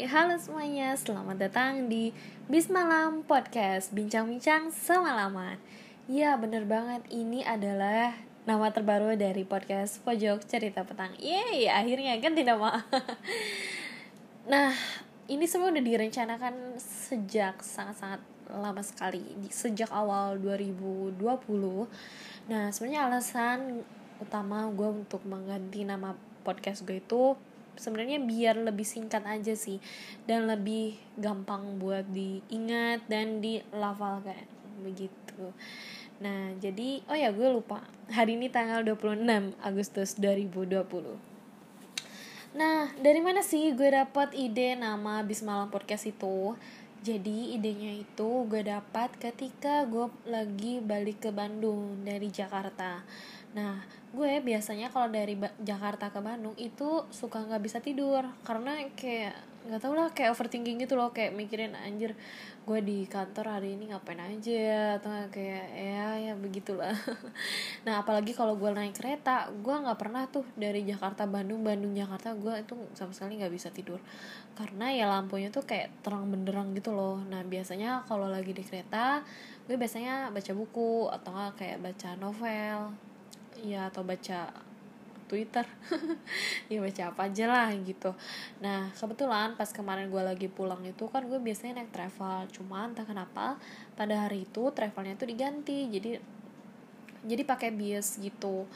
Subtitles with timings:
[0.00, 2.08] Halo semuanya, selamat datang di
[2.48, 5.60] Bis Malam Podcast Bincang-bincang semalaman.
[6.08, 8.16] Ya, bener banget, ini adalah
[8.48, 11.12] nama terbaru dari podcast Pojok Cerita Petang.
[11.20, 12.80] Yeay, akhirnya ganti nama.
[14.48, 14.72] Nah,
[15.28, 19.20] ini semua udah direncanakan sejak sangat-sangat lama sekali.
[19.52, 21.20] Sejak awal 2020
[22.48, 23.84] Nah, sebenarnya alasan
[24.16, 27.36] utama gue untuk mengganti nama podcast gue itu
[27.80, 29.80] sebenarnya biar lebih singkat aja sih
[30.28, 34.44] dan lebih gampang buat diingat dan dilafalkan
[34.84, 35.56] begitu.
[36.20, 37.80] Nah jadi oh ya gue lupa.
[38.12, 39.24] Hari ini tanggal 26
[39.64, 41.30] Agustus 2020
[42.50, 46.58] Nah, dari mana sih gue dapat ide nama Bismalam Podcast itu?
[47.00, 53.00] Jadi idenya itu gue dapat ketika gue lagi balik ke Bandung dari Jakarta.
[53.56, 53.80] Nah,
[54.12, 59.49] gue biasanya kalau dari ba Jakarta ke Bandung itu suka nggak bisa tidur karena kayak
[59.60, 62.16] nggak tau lah kayak overthinking gitu loh kayak mikirin anjir
[62.64, 64.96] gue di kantor hari ini ngapain aja?
[64.96, 66.92] Atau kayak ya ya begitulah.
[67.86, 72.36] Nah apalagi kalau gue naik kereta gue nggak pernah tuh dari Jakarta Bandung Bandung Jakarta
[72.36, 74.00] gue itu sama sekali nggak bisa tidur.
[74.56, 77.20] Karena ya lampunya tuh kayak terang benderang gitu loh.
[77.26, 79.24] Nah biasanya kalau lagi di kereta
[79.68, 82.96] gue biasanya baca buku atau nggak kayak baca novel
[83.60, 84.69] ya atau baca
[85.30, 85.62] Twitter.
[86.70, 88.10] Ya baca apa aja lah gitu.
[88.58, 92.50] Nah kebetulan pas kemarin gue lagi pulang itu kan gue biasanya naik travel.
[92.50, 93.58] Cuma entah kenapa
[93.94, 95.86] pada hari itu travelnya tuh diganti.
[95.90, 96.18] Jadi
[97.26, 98.66] jadi pakai bis gitu.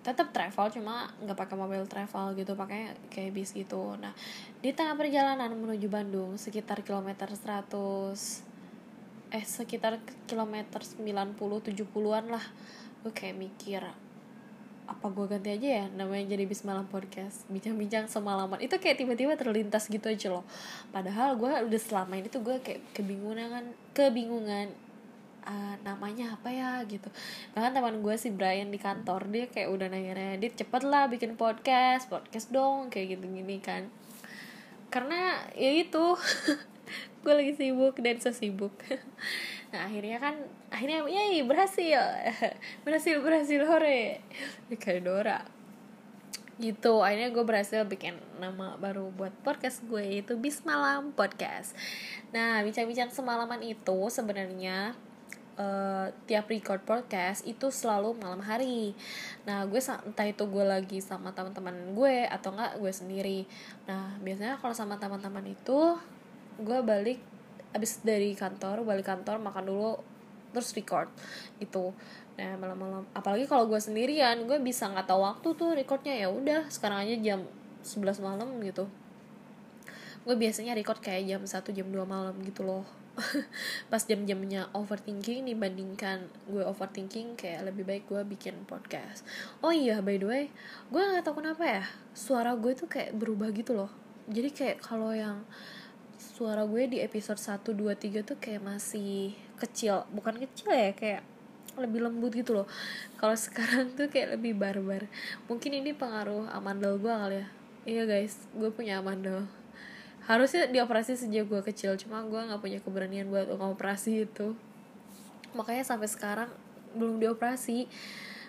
[0.00, 3.98] Tetap travel cuma nggak pakai mobil travel gitu pakai kayak bis gitu.
[3.98, 4.14] Nah
[4.62, 8.50] di tengah perjalanan menuju Bandung sekitar kilometer 100
[9.30, 12.42] eh sekitar kilometer 90 70-an lah
[13.06, 13.82] gue kayak mikir
[14.90, 15.84] apa gue ganti aja ya?
[15.94, 17.46] Namanya jadi bis malam podcast.
[17.46, 18.58] Bincang-bincang semalaman.
[18.58, 20.44] Itu kayak tiba-tiba terlintas gitu aja loh.
[20.90, 24.74] Padahal gue udah selama ini tuh gue kayak kebingungan kebingungan
[25.46, 27.06] uh, namanya apa ya gitu.
[27.54, 31.38] Bahkan teman gue si Brian di kantor dia kayak udah nanya dit cepet lah bikin
[31.38, 33.86] podcast podcast dong kayak gitu gini kan.
[34.90, 36.18] Karena ya itu
[37.22, 38.74] gue lagi sibuk dan sesibuk.
[39.70, 40.34] Nah akhirnya kan
[40.66, 42.02] akhirnya yay berhasil.
[42.82, 44.18] Berhasil berhasil hore.
[44.82, 45.38] Kayak Dora
[46.60, 51.72] gitu akhirnya gue berhasil bikin nama baru buat podcast gue itu bis malam podcast.
[52.36, 54.92] Nah bincang-bincang semalaman itu sebenarnya
[55.56, 58.92] uh, tiap record podcast itu selalu malam hari.
[59.48, 63.40] Nah gue entah itu gue lagi sama teman-teman gue atau enggak gue sendiri.
[63.88, 65.96] Nah biasanya kalau sama teman-teman itu
[66.60, 67.18] gue balik
[67.70, 69.92] abis dari kantor balik kantor makan dulu
[70.50, 71.06] terus record
[71.62, 71.94] gitu.
[72.34, 76.14] Nah malam-malam apalagi kalau gue sendirian gue bisa nggak tahu waktu tuh recordnya.
[76.18, 77.40] Ya udah sekarang aja jam
[77.86, 78.90] 11 malam gitu.
[80.26, 82.84] Gue biasanya record kayak jam 1 jam 2 malam gitu loh.
[83.92, 89.22] Pas jam-jamnya overthinking dibandingkan gue overthinking kayak lebih baik gue bikin podcast.
[89.62, 90.44] Oh iya by the way
[90.90, 93.90] gue nggak tahu kenapa ya suara gue tuh kayak berubah gitu loh.
[94.30, 95.42] Jadi kayak kalau yang
[96.40, 100.08] suara gue di episode 1, 2, 3 tuh kayak masih kecil.
[100.08, 101.20] Bukan kecil ya kayak
[101.76, 102.66] lebih lembut gitu loh.
[103.20, 105.04] Kalau sekarang tuh kayak lebih barbar.
[105.52, 107.46] Mungkin ini pengaruh amandel gue kali ya.
[107.84, 108.40] Iya guys.
[108.56, 109.44] Gue punya amandel.
[110.24, 114.56] Harusnya dioperasi sejak gue kecil cuma gue nggak punya keberanian buat ngoperasi itu.
[115.52, 116.48] Makanya sampai sekarang
[116.96, 117.84] belum dioperasi.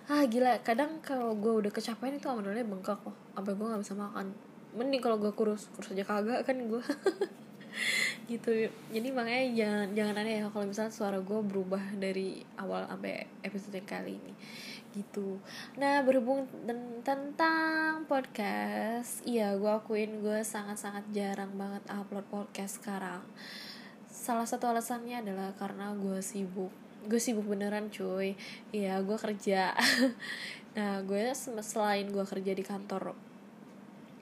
[0.07, 0.63] Ah gila.
[0.63, 4.31] Kadang kalau gue udah kecapean itu amandelnya bengkak loh sampai gue nggak bisa makan.
[4.79, 5.67] Mending kalau gue kurus.
[5.75, 6.79] Kurus aja kagak kan gue
[8.31, 8.69] gitu.
[8.91, 13.81] Jadi makanya jangan jangan aneh ya kalau misalnya suara gue berubah dari awal sampai episode
[13.83, 14.33] kali ini.
[14.91, 15.39] Gitu.
[15.79, 16.47] Nah berhubung
[17.01, 23.23] tentang podcast iya gue akuin gue sangat sangat jarang banget upload podcast sekarang.
[24.11, 26.71] Salah satu alasannya adalah karena gue sibuk.
[27.07, 28.35] Gue sibuk beneran cuy.
[28.75, 29.73] Iya gue kerja.
[30.71, 33.30] Nah gue selain gue kerja di kantor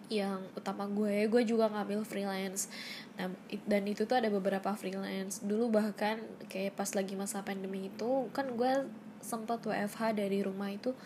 [0.10, 2.68] yang utama gue gue juga ngambil freelance.
[3.16, 3.30] Nah
[3.70, 5.46] dan itu tuh ada beberapa freelance.
[5.46, 6.18] Dulu bahkan
[6.50, 8.90] kayak pas lagi masa pandemi itu kan gue
[9.22, 10.98] sempat WFH dari rumah itu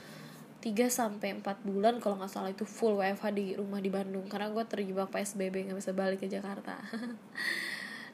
[0.63, 4.23] 3 sampai empat bulan kalau nggak salah itu full WFH di rumah di Bandung.
[4.31, 6.79] Karena gue terjebak PSBB nggak bisa balik ke Jakarta.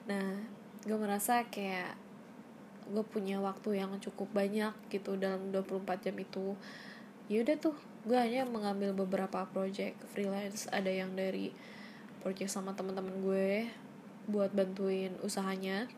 [0.10, 0.42] Nah
[0.90, 1.94] gue merasa kayak
[2.90, 6.58] gue punya waktu yang cukup banyak gitu dalam 24 jam itu.
[7.30, 7.78] Yaudah tuh
[8.08, 10.68] gue hanya mengambil beberapa project freelance.
[10.72, 11.52] Ada yang dari
[12.24, 13.68] project sama teman-teman gue
[14.30, 15.90] buat bantuin usahanya.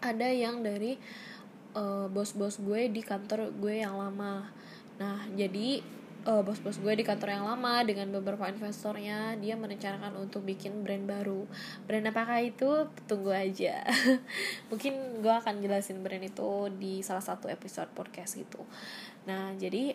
[0.00, 0.96] Ada yang dari
[1.76, 4.48] uh, bos-bos gue di kantor gue yang lama.
[5.00, 5.80] Nah jadi
[6.24, 11.04] uh, bos-bos gue di kantor yang lama dengan beberapa investornya dia merencanakan untuk bikin brand
[11.04, 11.44] baru.
[11.84, 12.88] Brand apakah itu?
[13.04, 13.84] Tunggu aja.
[14.72, 18.60] Mungkin gue akan jelasin brand itu di salah satu episode podcast itu
[19.28, 19.92] nah jadi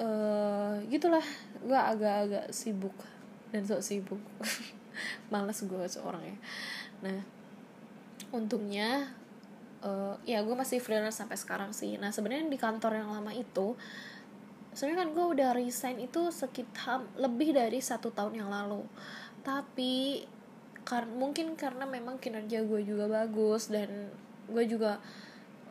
[0.00, 1.24] uh, gitulah.
[1.64, 2.94] Gue agak-agak sibuk
[3.50, 4.20] dan sok sibuk.
[5.32, 6.36] Males gue seorang ya.
[7.02, 7.18] Nah
[8.34, 9.14] untungnya
[9.82, 11.94] uh, ya gue masih freelance sampai sekarang sih.
[11.98, 13.78] Nah sebenarnya di kantor yang lama itu
[14.74, 18.82] sebenarnya kan gue udah resign itu sekitar lebih dari satu tahun yang lalu.
[19.46, 20.24] Tapi
[20.84, 24.12] kar mungkin karena memang kinerja gue juga bagus dan
[24.50, 25.00] gue juga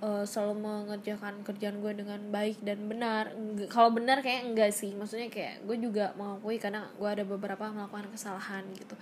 [0.02, 3.36] uh, selalu mengerjakan kerjaan gue dengan baik dan benar.
[3.70, 4.96] Kalau benar kayak enggak sih.
[4.96, 8.96] Maksudnya kayak gue juga mengakui karena gue ada beberapa melakukan kesalahan gitu.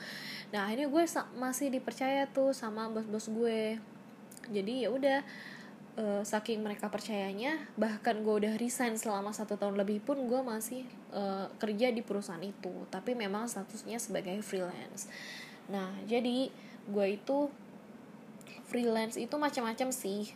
[0.51, 1.03] Nah ini gue
[1.37, 3.79] masih dipercaya tuh sama bos-bos gue.
[4.51, 5.19] Jadi ya udah
[6.01, 10.83] uh, saking mereka percayanya bahkan gue udah resign selama satu tahun lebih pun gue masih
[11.15, 12.73] uh, kerja di perusahaan itu.
[12.89, 15.07] Tapi memang statusnya sebagai freelance.
[15.71, 16.51] Nah jadi
[16.89, 17.47] gue itu
[18.71, 20.31] freelance itu macam-macam sih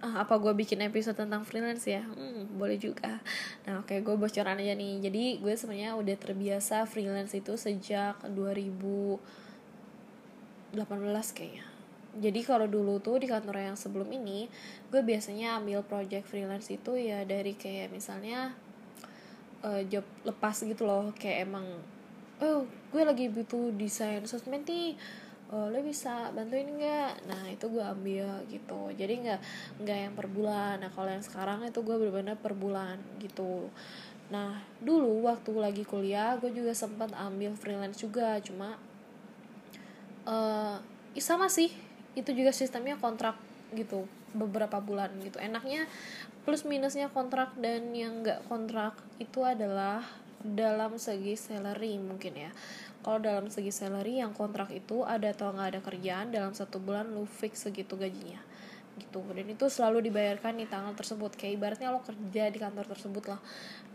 [0.00, 2.00] ah, apa gue bikin episode tentang freelance ya?
[2.04, 3.20] Hmm, boleh juga.
[3.68, 5.04] Nah oke okay, gue bocoran aja nih.
[5.04, 10.72] Jadi gue sebenarnya udah terbiasa freelance itu sejak 2018
[11.36, 11.64] kayaknya.
[12.10, 14.50] Jadi kalau dulu tuh di kantor yang sebelum ini
[14.90, 18.50] gue biasanya ambil project freelance itu ya dari kayak misalnya
[19.62, 21.12] uh, job lepas gitu loh.
[21.14, 21.66] Kayak emang
[22.40, 24.96] oh gue lagi butuh desain sosmed nih
[25.50, 27.26] oh, lo bisa bantuin nggak?
[27.26, 28.90] Nah itu gue ambil gitu.
[28.94, 29.40] Jadi nggak
[29.82, 30.82] nggak yang per bulan.
[30.82, 33.66] Nah kalau yang sekarang itu gue benar-benar per bulan gitu.
[34.30, 38.38] Nah dulu waktu lagi kuliah gue juga sempat ambil freelance juga.
[38.40, 38.78] Cuma
[40.26, 40.78] uh,
[41.18, 41.74] sama sih.
[42.14, 43.38] Itu juga sistemnya kontrak
[43.74, 45.42] gitu beberapa bulan gitu.
[45.42, 45.90] Enaknya
[46.46, 50.06] plus minusnya kontrak dan yang nggak kontrak itu adalah
[50.40, 52.50] dalam segi salary mungkin ya
[53.00, 57.08] kalau dalam segi salary yang kontrak itu ada atau nggak ada kerjaan dalam satu bulan
[57.08, 58.40] lu fix segitu gajinya.
[59.00, 59.24] Gitu.
[59.32, 61.32] Dan itu selalu dibayarkan di tanggal tersebut.
[61.32, 63.40] Kayak ibaratnya lo kerja di kantor tersebut lah.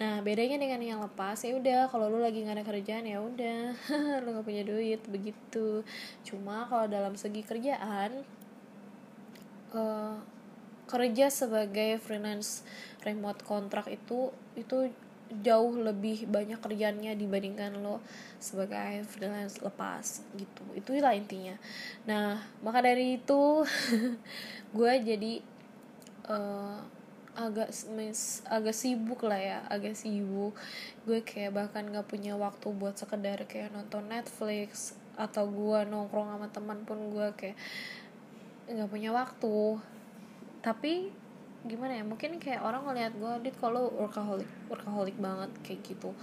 [0.02, 3.62] Nah bedanya dengan yang lepas ya udah kalau lo lagi nggak ada kerjaan ya udah
[4.26, 5.86] lo nggak punya duit begitu.
[6.26, 8.26] Cuma kalau dalam segi kerjaan
[9.78, 10.18] uh,
[10.86, 12.66] kerja sebagai freelance
[13.02, 14.90] remote kontrak itu itu
[15.42, 18.00] jauh lebih banyak kerjaannya dibandingkan lo
[18.38, 20.64] sebagai freelance lepas gitu.
[20.78, 21.58] Itulah intinya.
[22.08, 23.66] Nah maka dari itu
[24.78, 25.34] gue jadi
[26.30, 26.80] uh,
[27.36, 30.56] agak mis, agak sibuk lah ya agak sibuk.
[31.04, 36.48] Gue kayak bahkan gak punya waktu buat sekedar kayak nonton Netflix atau gue nongkrong sama
[36.52, 37.58] teman pun gue kayak
[38.72, 39.80] nggak punya waktu.
[40.64, 41.25] Tapi
[41.66, 46.14] gimana ya mungkin kayak orang ngeliat gue dit kalau workaholic workaholic banget kayak gitu.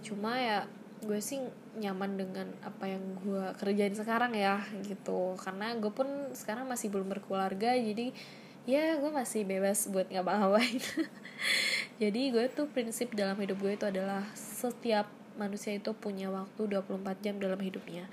[0.00, 0.58] Cuma ya
[1.02, 1.42] gue sih
[1.76, 5.34] nyaman dengan apa yang gue kerjain sekarang ya gitu.
[5.38, 8.14] Karena gue pun sekarang masih belum berkeluarga jadi
[8.62, 10.78] ya gue masih bebas buat ngapa-ngapain.
[12.02, 15.06] Jadi gue tuh prinsip dalam hidup gue itu adalah setiap
[15.38, 18.06] manusia itu punya waktu 24 jam dalam hidupnya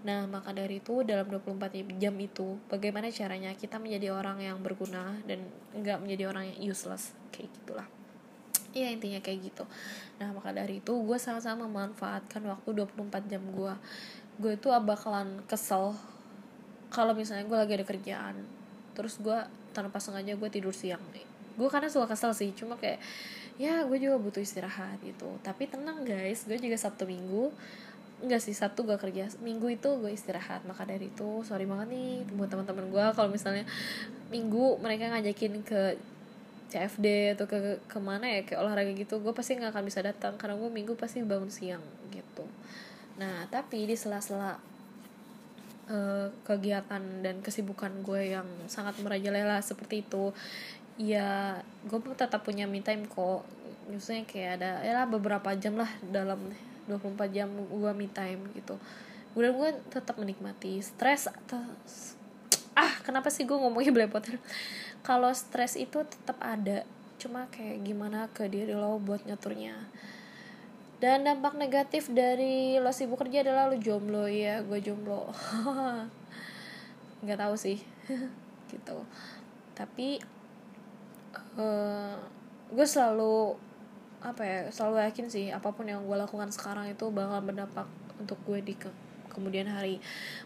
[0.00, 5.20] Nah, maka dari itu dalam 24 jam itu bagaimana caranya kita menjadi orang yang berguna
[5.28, 5.44] dan
[5.76, 7.88] enggak menjadi orang yang useless kayak gitulah.
[8.72, 9.64] Iya intinya kayak gitu.
[10.22, 13.74] Nah, maka dari itu gue sama-sama memanfaatkan waktu 24 jam gue.
[14.40, 15.92] Gue itu bakalan kesel
[16.88, 18.36] kalau misalnya gue lagi ada kerjaan.
[18.96, 19.36] Terus gue
[19.76, 21.26] tanpa sengaja gue tidur siang nih.
[21.60, 23.02] Gue karena suka kesel sih, cuma kayak
[23.60, 25.28] ya gue juga butuh istirahat gitu.
[25.44, 27.52] Tapi tenang guys, gue juga Sabtu Minggu
[28.20, 29.32] enggak sih satu gue kerja.
[29.40, 30.64] Minggu itu gue istirahat.
[30.68, 33.64] Maka dari itu sorry banget nih buat teman-teman gue kalau misalnya
[34.28, 35.96] minggu mereka ngajakin ke
[36.70, 40.38] CFD atau ke ke mana ya kayak olahraga gitu gue pasti nggak akan bisa datang
[40.38, 41.82] karena gue minggu pasti bangun siang
[42.14, 42.46] gitu.
[43.18, 44.54] Nah tapi di sela-sela
[45.90, 50.30] uh, kegiatan dan kesibukan gue yang sangat merajalela seperti itu
[50.94, 51.58] ya
[51.90, 53.42] gue tetap punya me time kok.
[53.90, 56.38] Maksudnya kayak ada ya lah beberapa jam lah dalam
[56.90, 58.74] 24 jam gue me time gitu.
[59.38, 60.82] Udah gue tetap menikmati.
[60.82, 61.30] Stres
[62.74, 64.42] ah kenapa sih gue ngomongnya belepotan?
[65.06, 66.82] Kalau stres itu tetap ada
[67.20, 69.76] cuma kayak gimana ke diri lo buat nyaturnya
[71.00, 74.28] dan dampak negatif dari lo sibuk kerja adalah lo jomblo.
[74.28, 75.32] Ya gue jomblo.
[77.24, 77.80] Nggak tahu sih
[78.72, 79.00] gitu.
[79.72, 80.20] Tapi
[81.56, 82.20] uh,
[82.68, 83.56] gue selalu
[84.20, 87.88] apa ya selalu yakin sih apa pun yang gue lakukan sekarang itu bakal berdampak
[88.20, 88.92] untuk gue di ke
[89.30, 90.02] kemudian hari.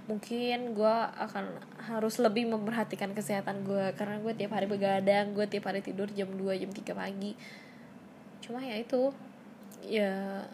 [0.07, 5.66] Mungkin gue akan harus lebih memperhatikan kesehatan gue karena gue tiap hari begadang gue tiap
[5.73, 7.33] hari tidur jam 2 jam 3 pagi.
[8.45, 9.11] Cuma ya itu
[9.83, 10.45] ya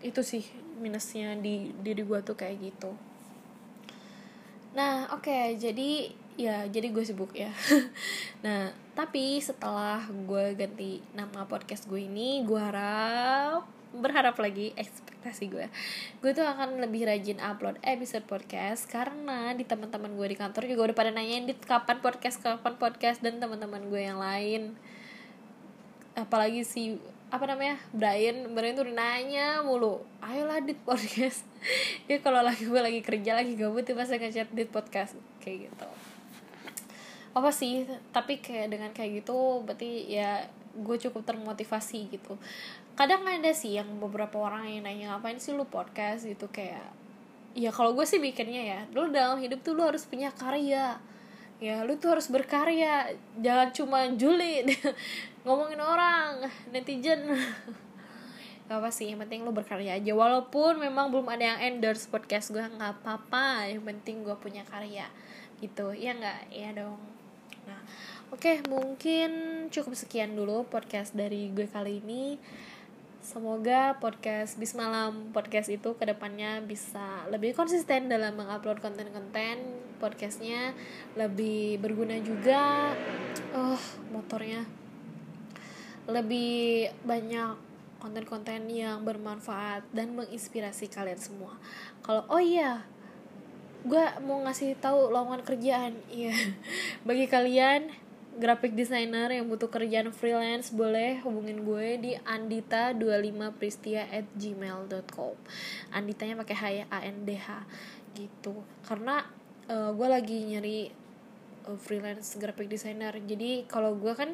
[0.00, 0.44] itu sih
[0.80, 2.92] minusnya di diri gue tuh kayak gitu.
[4.76, 7.50] Nah oke okay, jadi ya jadi gue sibuk ya.
[8.44, 15.66] Nah tapi setelah gue ganti nama podcast gue ini gue harap berharap lagi ekspektasi gue.
[16.22, 20.90] Gue tuh akan lebih rajin upload episode podcast karena di teman-teman gue di kantor juga
[20.90, 23.18] udah pada nanyain di kapan podcast kapan podcast?
[23.18, 24.78] Dan teman-teman gue yang lain.
[26.14, 31.42] Apalagi si apa namanya Brian Brian tuh nanya mulu ayolah dit podcast.
[32.06, 35.99] Dia kalau lagi gue lagi kerja lagi gabut tiba pasti ngechat dit podcast kayak gitu
[37.30, 37.86] apa sih?
[38.10, 42.34] Tapi kayak dengan kayak gitu berarti ya gue cukup termotivasi gitu.
[42.98, 46.26] Kadang ada sih yang beberapa orang yang nanya ngapain sih lu podcast?
[46.26, 46.90] Gitu kayak
[47.54, 50.98] ya kalau gue sih mikirnya ya lu dalam hidup tuh lu harus punya karya.
[51.60, 54.72] Ya lu tuh harus berkarya jangan cuma julid
[55.46, 57.30] ngomongin orang netizen.
[58.70, 60.12] Gak apa sih yang penting lu berkarya aja.
[60.14, 63.66] Walaupun memang belum ada yang endorse podcast gue nggak apa-apa.
[63.66, 65.10] Yang penting gue punya karya.
[65.58, 66.54] Gitu ya nggak?
[66.54, 67.19] Ya dong
[67.70, 67.80] nah
[68.34, 69.30] oke okay, mungkin
[69.70, 72.42] cukup sekian dulu podcast dari gue kali ini
[73.20, 79.60] Semoga podcast Bismalam podcast itu ke depannya bisa lebih konsisten dalam mengupload konten-konten
[80.00, 80.72] podcastnya
[81.20, 82.96] lebih berguna juga.
[83.52, 83.76] Oh
[84.08, 84.64] motornya
[86.08, 87.60] lebih banyak
[88.00, 91.60] konten-konten yang bermanfaat dan menginspirasi kalian semua.
[92.00, 92.82] Kalau oh iya,
[93.86, 96.34] gue mau ngasih tahu lowongan kerjaan, iya.
[97.08, 97.90] Bagi kalian
[98.40, 105.34] graphic designer yang butuh kerjaan freelance boleh hubungin gue di andita25pristia at gmail.com
[105.92, 107.48] anditanya pakai h ya a n d h.
[108.16, 108.54] Gitu.
[108.86, 109.24] Karena
[109.68, 110.88] uh, gue lagi nyari
[111.68, 113.12] uh, freelance graphic designer.
[113.18, 114.32] Jadi kalau gue kan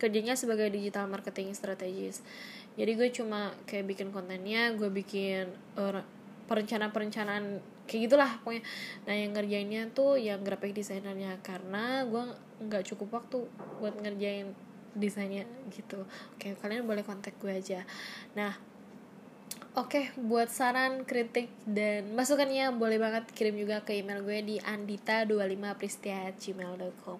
[0.00, 2.24] kerjanya sebagai digital marketing strategis
[2.72, 6.00] jadi gue cuma kayak bikin kontennya gue bikin uh,
[6.52, 8.60] perencanaan-perencanaan kayak gitulah pokoknya.
[9.08, 12.36] Nah yang ngerjainnya tuh yang graphic designernya karena gue
[12.68, 13.48] nggak cukup waktu
[13.80, 14.52] buat ngerjain
[14.92, 16.04] desainnya gitu.
[16.36, 17.80] Oke kalian boleh kontak gue aja.
[18.36, 18.52] Nah
[19.72, 27.16] Oke, buat saran, kritik, dan masukannya boleh banget kirim juga ke email gue di andita25pristia.gmail.com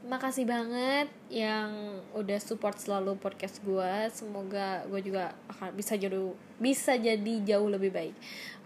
[0.00, 6.32] Terima kasih banget yang udah support selalu podcast gue Semoga gue juga akan bisa jauh
[6.62, 8.16] bisa jadi jauh lebih baik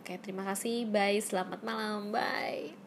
[0.04, 0.84] Oke, terima kasih.
[0.92, 1.16] Bye.
[1.24, 2.12] Selamat malam.
[2.12, 2.83] Bye.